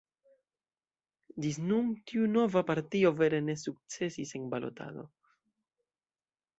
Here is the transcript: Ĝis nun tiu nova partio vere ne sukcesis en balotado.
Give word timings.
Ĝis 1.45 1.59
nun 1.65 1.91
tiu 2.13 2.31
nova 2.33 2.65
partio 2.71 3.13
vere 3.21 3.43
ne 3.51 3.59
sukcesis 3.67 4.37
en 4.43 4.53
balotado. 4.57 5.09